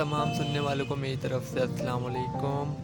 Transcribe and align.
تمام 0.00 0.34
سننے 0.34 0.58
والوں 0.58 0.84
کو 0.86 0.96
میری 0.96 1.16
طرف 1.20 1.42
سے 1.52 1.60
السلام 1.60 2.06
علیکم۔ 2.06 2.74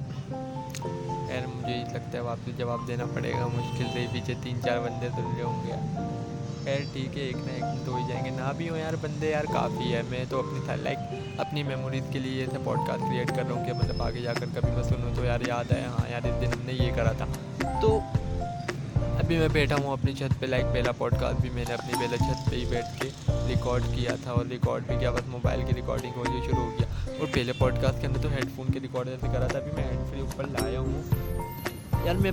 خیر، 1.28 1.46
مجھے 1.46 1.76
یہ 1.76 1.84
لگتا 1.84 2.18
ہے 2.18 2.20
واپس 2.20 2.58
جواب 2.58 2.78
دینا 2.88 3.04
پڑے 3.14 3.32
گا۔ 3.32 3.46
مشکل 3.46 3.84
سے 3.92 4.00
ہی 4.00 4.06
پیچھے 4.12 4.34
تین 4.42 4.60
چار 4.62 4.78
بندے 4.78 5.08
سن 5.16 5.32
رہے 5.36 5.42
ہوں 5.42 5.66
گے۔ 5.66 5.72
خیر، 6.64 6.78
ٹھیک 6.92 7.18
ہے، 7.18 7.22
ایک 7.22 7.36
نہ 7.36 7.52
ایک 7.52 7.86
تو 7.86 7.92
ہو 7.92 8.08
جائیں 8.08 8.24
گے۔ 8.24 8.30
نہ 8.30 8.52
بھی 8.56 8.68
ہوں 8.68 8.78
یار، 8.78 8.94
بندے 9.00 9.30
یار، 9.30 9.44
کافی 9.44 9.94
ہے۔ 9.94 10.02
میں 10.08 10.24
تو 10.28 10.38
اپنی 10.38 10.82
لائک 10.82 10.98
اپنی 11.38 11.62
میموریز 11.62 12.02
کے 12.10 12.18
لیے 12.18 12.40
ایسے 12.40 12.58
پوڈ 12.64 12.78
کاسٹ 12.86 13.00
کریٹ 13.00 13.28
کر 13.28 13.42
رہا 13.48 13.52
ہوں 13.52 13.64
کہ 13.64 13.72
مطلب 13.72 14.02
آگے 14.02 14.20
جا 14.20 14.32
کر 14.32 14.46
کبھی 14.54 14.70
میں 14.70 14.82
سنوں 14.82 15.10
تو 15.16 15.24
یار، 15.24 15.40
یاد 15.46 15.72
ہے 15.72 15.84
ہاں 15.84 16.10
یار، 16.10 16.26
اس 16.26 16.40
دن 16.40 16.46
ہم 16.46 16.66
نے 16.66 16.72
یہ 16.72 16.90
کرا 16.94 17.12
تھا۔ 17.12 17.26
تو 17.80 18.00
ابھی 19.26 19.38
میں 19.38 19.48
بیٹھا 19.48 19.76
ہوں 19.84 19.92
اپنی 19.92 20.12
چھت 20.12 20.40
پہ 20.40 20.46
لائک 20.46 20.64
پہلا 20.72 20.92
پوڈ 20.92 21.14
کاسٹ 21.20 21.40
بھی 21.40 21.50
میں 21.50 21.64
نے 21.68 21.74
اپنی 21.74 21.92
پہلے 22.00 22.16
چھت 22.16 22.50
پہ 22.50 22.56
ہی 22.56 22.64
بیٹھ 22.64 23.02
کے 23.02 23.08
ریکارڈ 23.48 23.82
کیا 23.94 24.10
تھا 24.22 24.30
اور 24.30 24.46
ریکارڈ 24.46 24.86
بھی 24.86 24.96
کیا، 24.98 25.10
بس 25.10 25.26
موبائل 25.26 25.62
کی 25.66 25.72
ریکارڈنگ 25.76 26.12
ہو 26.16 26.24
شروع 26.24 26.64
ہو 26.64 26.70
گیا۔ 26.70 27.16
اور 27.18 27.26
پہلے 27.34 27.52
پوڈ 27.52 27.74
کاسٹ 27.82 28.00
کے 28.00 28.06
اندر 28.06 28.20
تو 28.22 28.28
ہیڈ 28.28 28.44
فون 28.56 28.66
کے 28.72 28.80
ریکارڈ 28.80 29.08
سے 29.20 29.26
کرا 29.32 29.46
تھا، 29.46 29.58
ابھی 29.58 29.72
میں 29.72 29.84
ہیڈ 29.84 30.10
فری 30.10 30.20
اوپر 30.20 30.44
لایا 30.46 30.80
ہوں۔ 30.80 31.02
یار، 32.04 32.14
میں 32.14 32.32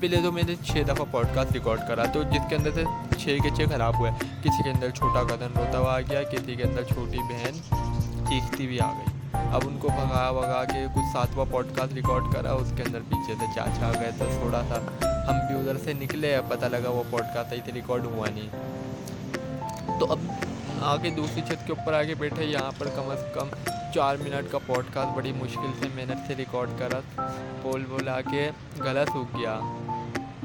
پہلے 0.00 0.16
تو 0.22 0.32
میں 0.32 0.42
نے 0.46 0.54
چھ 0.64 0.82
دفعہ 0.88 1.04
پوڈ 1.10 1.26
کاسٹ 1.34 1.52
ریکارڈ 1.52 1.80
کرا، 1.88 2.04
تو 2.04 2.22
جس 2.22 2.48
کے 2.48 2.56
اندر 2.56 2.70
سے 2.74 2.84
چھ 3.18 3.38
کے 3.42 3.50
چھ 3.56 3.70
خراب 3.70 3.98
ہوئے۔ 3.98 4.10
کسی 4.42 4.62
کے 4.64 4.70
اندر 4.70 4.90
چھوٹا 4.90 5.22
قدم 5.22 5.52
روتا 5.56 5.78
ہوا 5.78 5.94
آ 5.94 6.00
گیا، 6.00 6.22
کسی 6.22 6.54
کے 6.54 6.62
اندر 6.62 6.82
چھوٹی 6.82 7.18
بہن 7.18 7.54
چیختی 8.28 8.66
بھی 8.66 8.80
آ 8.80 8.92
گئی۔ 8.92 9.38
اب 9.52 9.60
ان 9.66 9.78
کو 9.78 9.88
بھگا 9.88 10.30
بھگا 10.32 10.64
کے 10.64 10.86
کچھ 10.94 11.12
ساتواں 11.12 11.46
پوڈ 11.50 11.66
کاسٹ 11.76 11.92
ریکارڈ 11.92 12.22
کرا، 12.32 12.52
اس 12.52 12.72
کے 12.76 12.82
اندر 12.82 13.00
پیچھے 13.08 13.34
سے 13.40 13.46
چاچا 13.54 13.88
آ 13.88 13.92
گئے، 14.00 14.10
تو 14.18 14.24
تھوڑا 14.40 14.62
سا 14.68 15.09
ہم 15.28 15.34
بھی 15.46 15.54
ادھر 15.54 15.76
سے 15.84 15.92
نکلے 15.92 16.36
پتہ 16.48 16.66
لگا 16.66 16.90
وہ 16.90 17.02
پوڈ 17.10 17.22
کاسٹ 17.34 17.52
آئی 17.52 17.72
ریکارڈ 17.74 18.04
ہوا 18.04 18.26
نہیں۔ 18.34 18.48
تو 20.00 20.12
اب 20.12 20.18
آگے 20.82 21.10
دوسری 21.10 21.40
چھت 21.40 21.66
کے 21.66 21.72
اوپر 21.72 21.92
آگے 21.92 22.14
بیٹھے، 22.14 22.44
یہاں 22.44 22.72
پر 22.78 22.86
کم 22.96 23.10
از 23.10 23.24
کم 23.34 23.48
چار 23.94 24.16
منٹ 24.16 24.52
کا 24.52 24.58
پوڈ 24.66 24.84
کاسٹ 24.94 25.16
بڑی 25.16 25.32
مشکل 25.32 25.70
سے 25.80 25.88
محنت 25.94 26.26
سے 26.26 26.34
ریکارڈ 26.36 26.68
کرا۔ 26.78 27.32
بول 27.62 27.84
بولا 27.88 28.20
کے 28.20 28.50
گلا 28.80 29.04
سوکھ 29.04 29.36
گیا۔ 29.36 29.60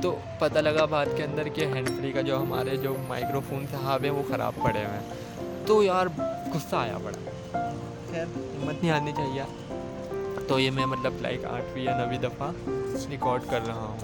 تو 0.01 0.19
پتہ 0.39 0.59
لگا 0.59 0.85
بات 0.85 1.07
کے 1.17 1.23
اندر 1.23 1.47
کہ 1.47 1.65
ہینڈ 1.65 1.89
فری 1.89 2.11
کا 2.11 2.21
جو 2.21 2.41
ہمارے 2.41 2.77
جو 2.77 2.95
مائکرو 3.07 3.41
فون 3.49 3.65
صاحب 3.71 4.03
ہیں 4.03 4.11
وہ 4.11 4.23
خراب 4.27 4.53
پڑے 4.63 4.85
ہوئے 4.85 4.99
ہیں۔ 4.99 5.13
تو 5.65 5.83
یار 5.83 6.07
غصہ 6.53 6.75
آیا 6.75 6.97
بڑا۔ 6.97 7.17
خیر، 8.11 8.23
ہمت 8.23 8.83
نہیں 8.83 8.91
آنی 8.91 9.11
چاہیے۔ 9.11 9.43
تو 10.47 10.59
یہ 10.59 10.71
میں 10.71 10.85
مطلب 10.85 11.13
لائک 11.21 11.45
آٹھویں 11.45 11.83
یا 11.83 11.97
نویں 11.97 12.17
دفعہ 12.17 12.51
ریکارڈ 13.09 13.41
کر 13.49 13.59
رہا 13.67 13.91
ہوں۔ 13.91 13.97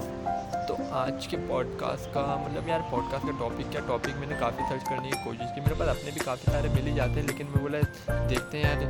تو 0.67 0.75
آج 0.91 1.27
کے 1.27 1.37
پوڈ 1.47 1.67
کاسٹ 1.77 2.13
کا 2.13 2.35
مطلب 2.47 2.67
یار 2.67 2.79
پوڈ 2.89 3.03
کاسٹ 3.11 3.25
کا 3.25 3.31
ٹاپک 3.39 3.71
کیا؟ 3.71 3.81
ٹاپک 3.87 4.17
میں 4.19 4.27
نے 4.27 4.35
کافی 4.39 4.63
سرچ 4.69 4.89
کرنے 4.89 5.09
کی 5.09 5.17
کوشش 5.23 5.55
کی۔ 5.55 5.61
میرے 5.61 5.73
پاس 5.77 5.89
اپنے 5.89 6.11
بھی 6.13 6.21
کافی 6.25 6.51
سارے 6.51 6.67
مل 6.73 6.87
ہی 6.87 6.93
جاتے 6.95 7.11
ہیں، 7.11 7.27
لیکن 7.27 7.45
میں 7.45 7.61
بولا 7.61 7.77
دیکھتے 8.29 8.57
ہیں 8.57 8.63
یار 8.63 8.83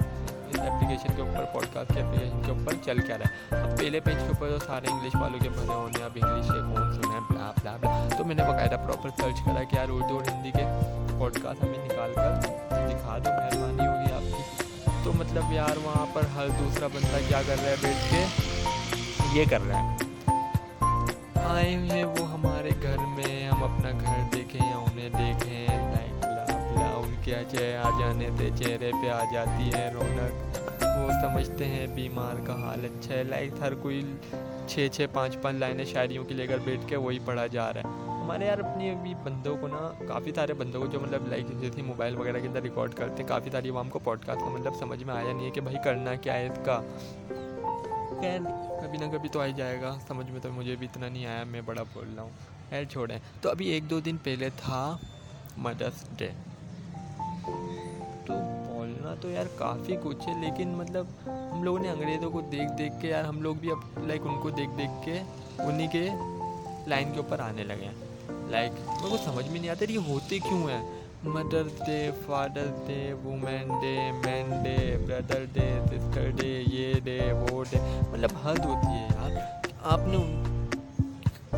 اس 0.50 0.60
اپلیکیشن 0.60 1.14
کے 1.16 1.22
اوپر 1.22 1.44
پوڈ 1.54 1.66
کاسٹ 1.74 1.94
کے 1.94 2.02
اپلیکیشن 2.02 2.42
کے 2.46 2.52
اوپر 2.52 2.74
چل 2.86 3.00
کیا 3.08 3.18
رہا 3.18 3.26
ہے۔ 3.28 3.62
اب 3.62 3.78
پہلے 3.80 4.00
پیج 4.00 4.16
کے 4.16 4.28
اوپر 4.28 4.50
تو 4.50 4.66
سارے 4.66 4.88
انگلش 4.92 5.16
والوں 5.16 5.40
کے 5.40 5.50
بنے 5.50 5.74
ہونے 5.74 6.04
اب 6.04 6.18
انگلش 6.22 6.48
کے 6.48 6.60
کون 6.60 6.94
سنے 6.94 7.14
ہیں 7.14 7.22
بلا 7.30 7.52
بلا 7.62 7.76
بلا 7.82 8.08
تو 8.18 8.24
میں 8.26 8.36
نے 8.36 8.44
باقاعدہ 8.44 8.76
پراپر 8.88 9.10
سرچ 9.18 9.46
کرا 9.46 9.64
کہ 9.64 9.76
یار 9.76 9.90
اردو 9.90 10.18
اور 10.18 10.32
ہندی 10.32 10.52
کے 10.52 10.66
پوڈ 11.20 11.38
کاسٹ 11.44 11.64
ہمیں 11.64 11.86
نکال 11.86 12.14
کر 12.16 12.36
دکھا 12.90 13.18
دو۔ 13.18 13.30
مہربانی 13.30 13.51
مطلب 15.32 15.52
یار 15.52 15.78
وہاں 15.78 16.06
پر 16.14 16.22
ہر 16.36 16.48
دوسرا 16.60 16.88
بندہ 16.88 17.18
کیا 17.28 17.42
کر 17.48 17.56
رہا 17.64 17.70
ہے 17.70 17.76
بیٹھ 17.82 18.12
کے؟ 18.12 18.26
یہ 19.40 19.46
کر 19.50 19.62
رہا 19.68 19.80
ہے۔ 19.80 19.98
آئے 21.36 21.70
ہیں 21.70 22.04
وہ 22.04 22.32
ہمارے 22.32 22.70
گھر 22.82 22.98
میں 22.98 23.48
ہم 23.48 23.64
اپنا 23.64 23.90
گھر 23.92 24.36
دیکھیں، 24.36 24.70
یا 24.70 24.78
انہیں 24.78 25.10
دیکھیں۔ 25.10 25.68
لائک 25.68 26.26
ان 26.98 27.16
کے 27.24 27.36
چہرے 27.52 27.78
آ 27.78 27.90
جانے 28.00 28.30
سے 28.38 28.50
چہرے 28.56 28.92
پہ 29.02 29.10
آ 29.10 29.24
جاتی 29.34 29.70
ہے 29.74 29.92
رونق۔ 29.94 30.58
وہ 30.84 31.12
سمجھتے 31.12 31.66
ہیں 31.66 31.88
بیمار 31.88 32.48
کا 32.48 32.54
حال 32.54 32.86
اچھا 32.86 33.14
ہے۔ 33.14 33.24
لائک 33.24 33.52
ہر 33.60 33.74
کوئی 33.74 34.18
چھ 34.68 34.88
چھ 34.92 35.06
پانچ 35.14 35.42
پانچ 35.42 35.58
لائنیں 35.58 35.86
شاعریوں 35.86 36.24
کی 36.24 36.34
لے 36.34 36.48
کر 36.48 36.58
بیٹھ 36.64 36.88
کے 36.88 36.96
وہی 36.96 37.20
پڑھا 37.26 37.48
جا 37.48 37.74
رہا 37.74 37.82
ہے۔ 37.82 38.11
ہمارے 38.32 38.46
یار 38.46 38.58
اپنی 38.58 38.90
ابھی 38.90 39.14
بندوں 39.24 39.58
کو 39.58 39.68
نا 39.68 40.06
کافی 40.08 40.32
سارے 40.36 40.54
بندوں 40.54 40.82
کو 40.82 40.88
جو 40.88 41.00
مطلب 41.00 41.28
لائک 41.28 41.46
جیسے 41.62 41.82
موبائل 41.82 42.16
وغیرہ 42.16 42.40
کے 42.40 42.48
اندر 42.48 42.62
ریکارڈ 42.62 42.94
کرتے 42.94 43.22
ہیں، 43.22 43.30
کافی 43.30 43.50
ساری 43.50 43.70
عوام 43.70 43.90
کو 43.90 44.00
پوڈ 44.00 44.26
کاسٹ 44.26 44.40
کا 44.42 44.50
مطلب 44.50 44.76
سمجھ 44.76 45.04
میں 45.04 45.14
آیا 45.16 45.34
نہیں 45.34 45.46
ہے 45.46 45.52
کہ 45.52 45.62
بھائی 45.62 45.78
کرنا 45.84 46.16
کیا 46.16 46.34
ہے 46.34 46.48
اس 46.48 46.60
کا۔ 46.66 46.82
خیر، 48.22 48.40
کبھی 48.82 48.98
نہ 48.98 49.12
کبھی 49.12 49.30
تو 49.30 49.42
آ 49.42 49.46
ہی 49.46 49.54
جائے 49.54 49.82
گا۔ 49.82 49.96
سمجھ 50.08 50.32
میں 50.32 50.40
تو 50.40 50.52
مجھے 50.52 50.76
بھی 50.76 50.88
اتنا 50.88 51.10
نہیں 51.10 51.26
آیا، 51.26 51.44
میں 51.44 51.62
بڑا 51.66 51.84
بول 51.94 52.14
رہا 52.16 52.24
ہوں۔ 52.24 52.30
خیر، 52.70 52.84
چھوڑیں۔ 52.84 53.20
تو 53.42 53.50
ابھی 53.50 53.68
ایک 53.68 53.90
دو 53.90 54.00
دن 54.00 54.18
پہلے 54.24 54.50
تھا 54.58 54.98
مدرس 55.58 56.18
ڈے 56.18 56.30
تو 58.26 58.34
بولنا 58.68 59.16
تو 59.22 59.30
یار 59.30 59.46
کافی 59.58 59.96
کچھ 60.04 60.30
ہے، 60.30 60.34
لیکن 60.42 60.70
مطلب 60.70 61.06
ہم 61.26 61.64
لوگوں 61.64 61.80
نے 61.80 61.90
انگریزوں 61.90 62.32
کو 62.32 62.42
دیکھ 62.42 62.78
دیکھ 62.78 62.94
کے، 63.02 63.08
یار 63.08 63.24
ہم 63.24 63.42
لوگ 63.42 63.56
بھی 63.56 63.72
اب 63.72 64.08
لائک 64.08 64.22
ان 64.24 64.40
کو 64.42 64.50
دیکھ 64.50 64.78
دیکھ 64.78 65.06
کے 65.06 65.20
انہیں 65.60 65.92
کے 65.92 66.10
لائن 66.88 67.12
کے 67.12 67.18
اوپر 67.18 67.40
آنے 67.40 67.64
لگے 67.64 67.86
ہیں۔ 67.86 68.11
لائک 68.52 68.72
میرے 68.88 69.10
کو 69.10 69.18
سمجھ 69.26 69.48
میں 69.50 69.60
نہیں 69.60 69.70
آتا 69.70 69.92
یہ 69.92 70.08
ہوتے 70.08 70.40
کیوں 70.40 70.62
ہیں 70.70 70.82
mothers 71.26 71.80
day 71.86 72.00
fathers 72.26 72.88
day 72.88 73.02
women 73.24 73.68
day 73.82 73.96
men 74.26 74.50
day 74.64 74.76
brother 75.08 75.44
day 75.54 75.68
sister 75.86 76.30
day 76.36 76.48
یہ 76.72 76.94
ڈے 77.04 77.20
وہ 77.34 77.64
ڈے 77.70 77.80
مطلب 78.12 78.38
حد 78.44 78.66
ہوتی 78.66 78.88
ہے 78.88 79.08
یار 79.12 79.38
آپ 79.84 80.08
نے 80.08 80.18
ان 80.18 80.66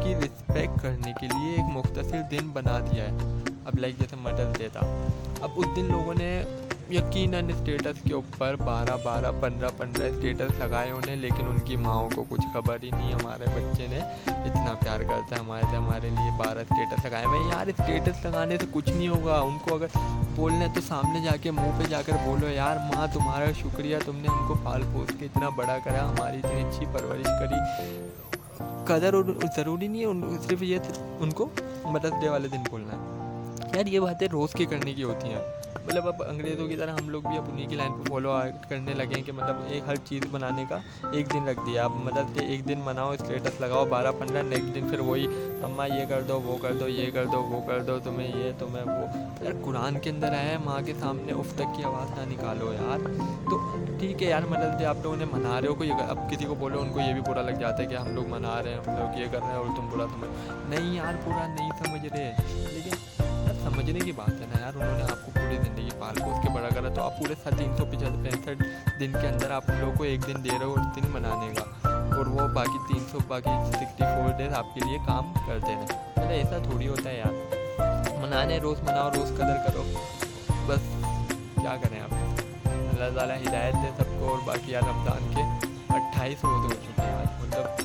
کی 0.03 0.16
رسپیکٹ 0.16 0.82
کرنے 0.82 1.14
کے 1.22 1.28
لیے 1.28 1.52
ایک 1.52 1.72
مختصر 1.74 2.22
دن 2.32 2.50
بنا 2.53 2.80
دیا 2.92 3.03
ہے 3.03 3.32
اب 3.66 3.80
لائک 3.80 4.00
جیسے 4.00 4.16
مدرس 4.22 4.58
ڈے 4.58 4.68
تھا 4.72 4.86
اب 5.42 5.50
اس 5.56 5.76
دن 5.76 5.86
لوگوں 5.86 6.14
نے 6.18 6.32
یقیناً 6.90 7.50
اسٹیٹس 7.50 8.02
کے 8.08 8.14
اوپر 8.14 8.56
بارہ 8.56 8.98
بارہ 9.04 9.32
پندرہ 9.42 9.70
پندرہ 9.78 10.06
اسٹیٹس 10.08 10.60
لگائے 10.60 10.92
انہیں 10.92 11.16
لیکن 11.16 11.48
ان 11.48 11.60
کی 11.60 11.76
ماؤں 11.76 12.10
کو 12.16 12.24
کچھ 12.30 12.42
خبر 12.54 12.78
ہی 12.84 12.90
نہیں، 12.90 13.14
ہمارے 13.14 13.44
بچے 13.46 13.88
نے 13.90 14.00
اتنا 14.28 14.74
پیار 14.84 15.00
کرتا 15.00 15.36
ہے 15.36 15.40
ہمارے 15.40 15.66
سے 15.72 15.78
ہمارے 15.78 16.10
لیے 16.10 16.32
بارہ 16.38 16.58
اسٹیٹس 16.58 17.06
لگائے 17.06 17.26
ہوئے 17.26 17.40
یار 17.40 17.68
اسٹیٹس 17.68 18.26
لگانے 18.26 18.58
سے 18.58 18.66
کچھ 18.72 18.90
نہیں 18.90 19.08
ہوگا۔ 19.08 19.40
ان 19.40 19.58
کو 19.58 19.76
اگر 19.76 19.86
بولنا 20.36 20.60
ہے 20.60 20.68
تو 20.76 20.82
سامنے 20.88 21.20
جا 21.26 21.36
کے، 21.42 21.52
منہ 21.52 21.80
پہ 21.80 21.84
جا 21.90 22.02
کر 22.06 22.14
بولو، 22.26 22.50
یار، 22.50 22.76
ماں، 22.76 23.08
تمہارا 23.14 23.46
شکریہ، 23.62 23.98
تم 24.06 24.16
نے 24.16 24.28
ہم 24.28 24.48
کو 24.48 24.56
پال 24.64 24.82
پوس 24.94 25.12
کے 25.20 25.26
اتنا 25.26 25.50
بڑا 25.50 25.78
کرا، 25.84 26.10
ہماری 26.10 26.38
اتنی 26.44 26.62
اچھی 26.62 26.86
پرورش 26.94 27.26
کری۔ 27.26 27.80
قدر 28.86 29.16
ضروری 29.56 29.88
نہیں 29.88 30.06
ہے 30.06 30.38
صرف 30.50 30.64
یہ 30.64 30.78
ان 31.20 31.30
کو 31.30 31.50
مدرس 31.84 32.14
ڈے 32.22 32.30
والے 32.30 32.48
دن 32.48 32.64
بولنا 32.70 32.94
ہے۔ 32.94 33.78
یار، 33.78 33.86
یہ 33.86 34.00
باتیں 34.00 34.28
روز 34.32 34.54
کی 34.54 34.66
کرنے 34.66 34.94
کی 34.94 35.04
ہوتی 35.04 35.28
ہیں۔ 35.28 35.62
مطلب 35.86 36.08
اب 36.08 36.22
انگریزوں 36.28 36.68
کی 36.68 36.76
طرح 36.76 36.94
ہم 36.94 37.10
لوگ 37.10 37.22
بھی 37.22 37.38
اب 37.38 37.50
انہیں 37.52 37.68
کی 37.70 37.76
لائن 37.76 37.94
پہ 37.94 38.10
فالو 38.10 38.34
کرنے 38.70 38.94
لگے 38.94 39.16
ہیں 39.16 39.24
کہ 39.24 39.32
مطلب 39.32 39.56
ایک 39.68 39.84
ہر 39.88 39.96
چیز 40.06 40.24
بنانے 40.32 40.64
کا 40.70 40.78
ایک 41.12 41.34
دن 41.34 41.48
رکھ 41.48 41.60
دیا 41.66 41.86
اب 41.86 41.96
مطلب 42.04 42.34
کہ 42.36 42.46
ایک 42.46 42.68
دن 42.68 42.80
مناؤ 42.84 43.12
اسٹیٹس 43.12 43.60
لگاؤ 43.62 43.86
بارہ 43.86 44.12
پندرہ 44.20 44.42
نیکسٹ 44.42 44.76
دن 44.76 44.88
پھر 44.90 45.00
وہی 45.00 45.28
اماں 45.64 45.88
یہ 45.88 46.06
کر 46.10 46.22
دو 46.22 46.40
وہ 46.42 46.58
کر 46.62 46.74
دو 46.74 46.88
یہ 46.88 47.12
کر 47.12 47.26
دو 47.26 47.42
وہ 47.44 47.62
کر 47.68 47.84
دو 47.84 47.98
تمہیں 48.04 48.28
یہ 48.28 48.52
تمہیں 48.60 48.84
وہ 48.84 49.44
یار 49.44 49.62
قرآن 49.66 50.00
کے 50.00 50.10
اندر 50.10 50.34
آیا 50.34 50.52
ہے 50.52 50.58
ماں 50.66 50.80
کے 50.86 50.94
سامنے 51.00 51.34
اف 51.34 51.54
تک 51.56 51.76
کی 51.78 51.84
آواز 51.84 52.18
نہ 52.20 52.26
نکالو 52.32 52.74
یار 52.74 53.08
تو 53.50 53.60
ٹھیک 54.00 54.24
ہے 54.24 54.30
یار 54.30 54.50
مطلب 54.50 54.80
کہ 54.80 54.86
آپ 54.86 55.04
لوگ 55.04 55.14
انہیں 55.14 55.30
منا 55.32 55.60
رہے 55.62 55.68
ہو 55.68 55.76
کوئی 55.76 55.92
اب 55.92 56.20
کسی 56.32 56.46
کو 56.46 56.56
بولو 56.56 56.82
ان 56.82 56.94
کو 56.94 57.00
یہ 57.00 57.14
بھی 57.14 57.22
برا 57.22 57.42
لگ 57.42 57.60
جاتا 57.60 57.84
ہے 57.84 57.88
کہ 57.88 57.96
ہم 57.96 58.14
لوگ 58.16 58.28
منا 58.30 58.62
رہے 58.64 58.74
ہیں 58.74 58.80
ہم 58.88 59.00
لوگ 59.00 59.20
یہ 59.20 59.32
کر 59.32 59.40
رہے 59.40 59.48
ہیں 59.48 59.58
اور 59.58 59.76
تم 59.78 59.90
برا 59.92 60.08
سمجھ 60.08 60.30
نہیں 60.70 60.94
یار 60.96 61.22
برا 61.26 61.48
نہیں 61.48 61.70
سمجھ 61.84 62.06
رہے 62.06 62.32
لیکن 62.74 63.62
سمجھنے 63.64 64.00
کی 64.00 64.12
بات 64.12 64.42
ہے 64.42 64.46
نا 64.46 64.60
یار 64.60 64.74
انہوں 64.74 64.98
نے 64.98 65.04
آپ 65.04 65.26
کو 65.26 65.43
پوری 66.03 66.19
زندگی 66.19 66.19
پال 66.19 66.19
پوس 66.22 66.44
کے 66.44 66.50
بڑا 66.50 66.69
کرا 66.69 66.90
تو 66.90 67.02
آپ 67.02 67.19
پورے 67.19 67.34
تین 67.50 67.75
سو 67.78 67.86
پچہتر 67.86 68.24
پینسٹھ 68.24 68.64
دن 69.00 69.12
کے 69.12 69.28
اندر 69.28 69.52
آپ 69.52 69.69
لوگوں 69.69 69.96
کو 69.97 70.03
ایک 70.03 70.28
دن 70.28 70.44
دے 70.44 70.50
رہے 70.50 70.66
ہو 70.66 70.74
اس 70.74 70.96
دن 70.96 71.09
منانے 71.12 71.53
کا 71.56 71.90
اور 72.16 72.25
وہ 72.28 72.47
باقی 72.47 72.78
تین 72.88 73.03
سو 73.12 73.19
باقی 73.28 73.52
سکسٹی 73.68 74.03
فور 74.06 74.31
ڈیز 74.38 74.53
آپ 74.53 74.74
کے 74.74 74.81
لیے 74.86 74.97
کام 75.08 75.34
کرتے 75.47 75.68
رہے 75.68 75.81
مطلب 75.81 76.31
ایسا 76.31 76.58
تھوڑی 76.64 76.88
ہوتا 76.88 77.09
ہے 77.09 77.16
یار 77.16 78.18
منانے 78.22 78.58
روز 78.59 78.81
مناؤ 78.84 79.09
روز 79.09 79.31
قدر 79.38 79.58
کرو 79.68 79.84
بس 80.68 80.90
کیا 81.56 81.75
کریں 81.84 82.00
آپ 82.00 82.14
اللہ 82.14 83.17
تعالیٰ 83.17 83.38
ہدایت 83.38 83.76
دے 83.76 83.91
سب 83.97 84.20
کو 84.20 84.29
اور 84.29 84.40
باقی 84.46 84.72
یار 84.72 84.90
رمضان 84.90 85.34
کے 85.35 85.41
اٹھائیس 85.90 86.44
روز 86.44 86.66
ہو 86.66 86.70
چکے 86.72 87.02
ہیں 87.02 87.14
آج 87.14 87.41
مطلب 87.41 87.82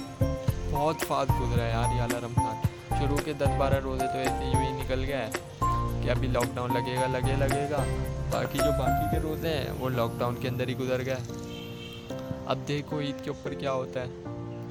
بہت 0.70 1.06
فاسٹ 1.08 1.40
گزرا 1.40 1.62
ہے 1.64 1.70
یار 1.70 1.94
یہ 1.96 2.02
اللہ 2.02 2.24
رمضان 2.24 2.66
شروع 2.98 3.16
کے 3.24 3.32
دس 3.32 3.58
بارہ 3.58 3.74
روزے 3.74 4.06
تو 4.06 4.18
ایسے 4.18 4.44
یوں 4.44 4.62
ہی 4.62 4.70
نکل 4.72 5.04
گیا 5.04 5.18
ہے 5.18 5.66
کہ 6.08 6.12
ابھی 6.12 6.28
لاک 6.28 6.54
ڈاؤن 6.54 6.72
لگے 6.74 6.94
گا 6.96 7.06
لگے 7.06 7.34
لگے 7.38 7.66
گا 7.70 7.82
باقی 8.30 8.58
جو 8.58 8.70
باقی 8.78 9.08
کے 9.10 9.18
روزے 9.22 9.48
ہیں 9.48 9.72
وہ 9.78 9.88
لاک 9.90 10.10
ڈاؤن 10.18 10.34
کے 10.40 10.48
اندر 10.48 10.68
ہی 10.68 10.76
گزر 10.78 11.04
گئے 11.06 12.14
اب 12.46 12.58
دیکھو 12.68 13.00
عید 13.00 13.22
کے 13.24 13.30
اوپر 13.30 13.54
کیا 13.54 13.72
ہوتا 13.72 14.00
ہے 14.00 14.22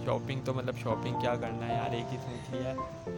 شاپنگ 0.05 0.39
تو 0.45 0.53
مطلب 0.53 0.77
شاپنگ 0.77 1.19
کیا 1.21 1.35
کرنا 1.35 1.67
ہے 1.67 1.73
یار 1.73 1.93
ایک 1.93 2.13
ہی 2.13 2.17
سوچ 2.17 2.49
لیا 2.53 2.71
ہے 2.71 3.11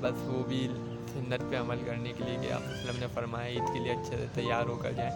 بس 0.00 0.26
وہ 0.26 0.42
بھی 0.48 0.66
سنت 1.14 1.50
پہ 1.50 1.60
عمل 1.60 1.84
کرنے 1.86 2.12
کے 2.18 2.24
لیے 2.24 2.36
کہ 2.42 2.52
آپ 2.52 2.62
وسلم 2.62 2.98
نے 3.00 3.06
فرمایا 3.14 3.46
عید 3.46 3.72
کے 3.72 3.78
لیے 3.78 3.92
اچھے 3.92 4.16
سے 4.16 4.26
تیار 4.34 4.66
ہو 4.66 4.76
کر 4.76 4.92
جائیں 4.92 5.10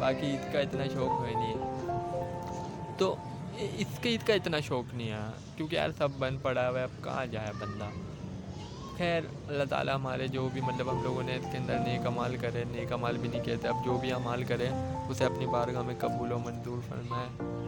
باقی 0.00 0.26
عید 0.26 0.52
کا 0.52 0.58
اتنا 0.58 0.84
شوق 0.94 1.10
ہوئے 1.10 1.32
نہیں 1.32 1.54
ہے 1.54 2.94
تو 2.98 3.14
اس 3.78 3.98
کے 4.02 4.08
عید 4.08 4.26
کا 4.26 4.34
اتنا 4.34 4.60
شوق 4.60 4.94
نہیں 4.94 5.10
ہے 5.10 5.22
کیونکہ 5.56 5.76
یار 5.76 5.98
سب 5.98 6.18
بند 6.18 6.42
پڑا 6.42 6.68
ہوا 6.68 6.78
ہے 6.78 6.84
اب 6.84 7.04
کہاں 7.04 7.26
جائے 7.26 7.52
بندہ 7.58 7.90
خیر، 8.98 9.22
اللہ 9.48 9.64
تعالیٰ 9.64 9.94
ہمارے 9.94 10.28
جو 10.28 10.48
بھی 10.52 10.60
مطلب 10.60 10.90
ہم 10.90 11.02
لوگوں 11.02 11.22
نے 11.22 11.36
اس 11.36 11.46
کے 11.52 11.58
اندر 11.58 11.78
نیک 11.78 12.06
عمال 12.06 12.36
کرے، 12.36 12.64
نیک 12.70 12.92
عمال 12.92 13.18
بھی 13.18 13.28
نہیں 13.28 13.44
کہتے، 13.44 13.68
اب 13.68 13.84
جو 13.84 13.98
بھی 13.98 14.12
عمال 14.12 14.44
کرے، 14.44 14.68
اسے 15.08 15.24
اپنی 15.24 15.46
بارگاہ 15.46 15.82
میں 15.82 15.94
قبول 15.98 16.32
و 16.32 16.38
منظور 16.38 16.78
فرمائے۔ 16.88 17.63